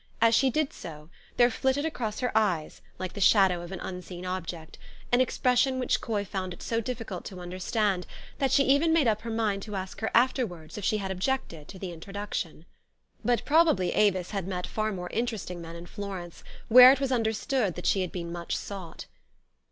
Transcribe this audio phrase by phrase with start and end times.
[0.19, 4.25] As she did so, there flitted across her eyes, like the shadow of an unseen
[4.25, 4.79] object,
[5.11, 8.07] an expression which Coy found it so difficult to understand,
[8.39, 11.67] that she even made up her mind to ask her afterwards if she had objected
[11.67, 12.65] to the introduction.
[13.23, 17.75] But probably Avis had met far more interesting men in Florence, where it was understood
[17.75, 19.05] that she had been much sought.